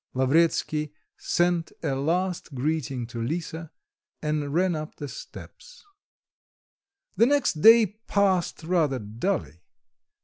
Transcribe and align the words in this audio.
Lavretsky 0.15 0.95
sent 1.15 1.71
a 1.83 1.93
last 1.93 2.55
greeting 2.55 3.05
to 3.05 3.21
Lisa, 3.21 3.69
and 4.19 4.51
ran 4.51 4.75
up 4.75 4.95
the 4.95 5.07
steps. 5.07 5.85
The 7.17 7.27
next 7.27 7.61
day 7.61 7.85
passed 8.07 8.63
rather 8.63 8.97
dully. 8.97 9.61